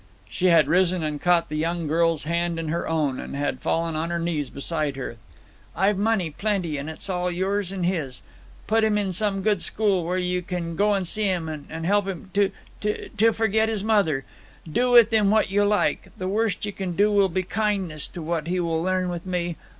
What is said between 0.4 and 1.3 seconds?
had risen and